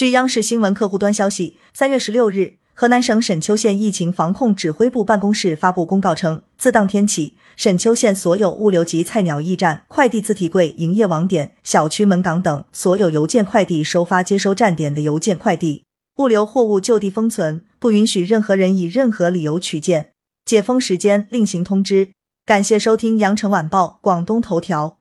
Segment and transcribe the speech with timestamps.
[0.00, 15.84] 据央视新闻客户端消息三月十六日河南省沈丘县疫情防控指挥部办公室发布公告称自当天起沈丘县所有物流及菜鸟驿站快递自提柜营业网点小区门岗等所有邮件快递收发接收站点的邮件快递。
[16.16, 20.12] 物流货物就地封存不允许任何人以任何理由取件。
[20.46, 22.12] 解封时间另行通知。
[22.46, 24.99] 感谢收听羊城晚报广东头条。